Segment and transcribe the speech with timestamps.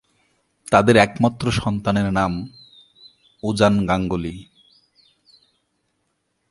[0.71, 2.31] তাদের একমাত্র সন্তানের নাম
[3.43, 4.35] উজান গাঙ্গুলি।